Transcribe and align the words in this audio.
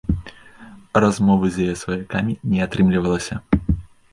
Размовы 1.03 1.45
з 1.57 1.67
яе 1.67 1.75
сваякамі 1.83 2.33
не 2.55 2.59
атрымлівалася. 2.67 3.35